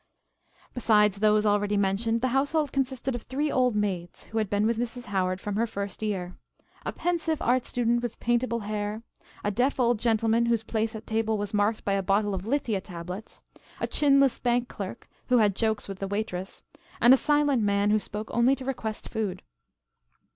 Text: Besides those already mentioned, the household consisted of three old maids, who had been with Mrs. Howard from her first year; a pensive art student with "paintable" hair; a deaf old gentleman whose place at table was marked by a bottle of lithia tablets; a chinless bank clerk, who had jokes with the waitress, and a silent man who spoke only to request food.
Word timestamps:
Besides 0.73 1.17
those 1.17 1.45
already 1.45 1.77
mentioned, 1.77 2.21
the 2.21 2.29
household 2.33 2.71
consisted 2.71 3.13
of 3.13 3.21
three 3.21 3.51
old 3.51 3.75
maids, 3.75 4.23
who 4.25 4.39
had 4.39 4.49
been 4.49 4.65
with 4.65 4.79
Mrs. 4.79 5.05
Howard 5.05 5.39
from 5.39 5.57
her 5.57 5.67
first 5.67 6.01
year; 6.01 6.35
a 6.83 6.91
pensive 6.91 7.39
art 7.39 7.65
student 7.65 8.01
with 8.01 8.19
"paintable" 8.19 8.61
hair; 8.61 9.03
a 9.43 9.51
deaf 9.51 9.79
old 9.79 9.99
gentleman 9.99 10.47
whose 10.47 10.63
place 10.63 10.95
at 10.95 11.05
table 11.05 11.37
was 11.37 11.53
marked 11.53 11.85
by 11.85 11.93
a 11.93 12.01
bottle 12.01 12.33
of 12.33 12.47
lithia 12.47 12.81
tablets; 12.81 13.41
a 13.79 13.85
chinless 13.85 14.39
bank 14.39 14.67
clerk, 14.67 15.07
who 15.27 15.37
had 15.37 15.55
jokes 15.55 15.87
with 15.87 15.99
the 15.99 16.07
waitress, 16.07 16.63
and 16.99 17.13
a 17.13 17.15
silent 17.15 17.61
man 17.61 17.91
who 17.91 17.99
spoke 17.99 18.31
only 18.33 18.55
to 18.55 18.65
request 18.65 19.07
food. 19.07 19.43